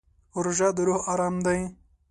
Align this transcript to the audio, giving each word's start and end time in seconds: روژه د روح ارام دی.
روژه 0.43 0.69
د 0.75 0.77
روح 0.87 0.99
ارام 1.13 1.35
دی. 1.45 1.59